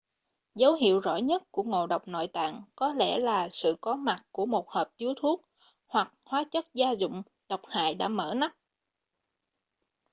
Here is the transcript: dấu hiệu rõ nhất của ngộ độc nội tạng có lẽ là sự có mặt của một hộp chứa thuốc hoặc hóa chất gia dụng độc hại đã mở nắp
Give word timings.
dấu 0.55 0.73
hiệu 0.75 0.99
rõ 0.99 1.15
nhất 1.17 1.43
của 1.51 1.63
ngộ 1.63 1.87
độc 1.87 2.07
nội 2.07 2.27
tạng 2.27 2.63
có 2.75 2.93
lẽ 2.93 3.19
là 3.19 3.49
sự 3.51 3.75
có 3.81 3.95
mặt 3.95 4.25
của 4.31 4.45
một 4.45 4.69
hộp 4.69 4.87
chứa 4.97 5.13
thuốc 5.17 5.41
hoặc 5.87 6.13
hóa 6.25 6.43
chất 6.51 6.65
gia 6.73 6.91
dụng 6.91 7.23
độc 7.49 7.61
hại 7.69 7.95
đã 7.95 8.07
mở 8.07 8.33
nắp 8.37 8.55